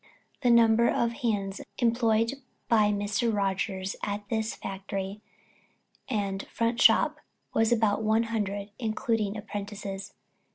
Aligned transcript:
The 0.41 0.49
number 0.49 0.89
of 0.89 1.11
hands 1.13 1.61
employed 1.77 2.33
by 2.67 2.91
Mr. 2.91 3.31
Rogers 3.31 3.95
at 4.01 4.23
his 4.29 4.55
factory 4.55 5.21
and 6.09 6.47
"front 6.47 6.81
shop" 6.81 7.17
was 7.53 7.71
about 7.71 8.01
one 8.01 8.23
hundred, 8.23 8.71
including 8.79 9.37
apprentices. 9.37 10.15